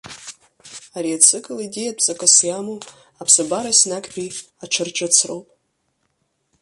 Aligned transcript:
Ари 0.97 1.11
ацикл 1.17 1.57
идеиатә 1.65 2.01
ҵакыс 2.05 2.35
иаҵоу 2.47 2.77
аԥсабара 3.21 3.69
еснагьтәи 3.73 4.27
аҽырҿыцроуп. 4.63 5.47